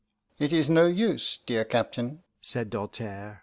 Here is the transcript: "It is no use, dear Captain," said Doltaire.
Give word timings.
"It 0.39 0.51
is 0.51 0.67
no 0.67 0.87
use, 0.87 1.37
dear 1.45 1.63
Captain," 1.63 2.23
said 2.41 2.71
Doltaire. 2.71 3.39